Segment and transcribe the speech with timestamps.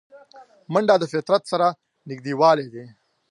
[0.71, 1.67] منډه د فطرت سره
[2.09, 2.85] نږدېوالی دی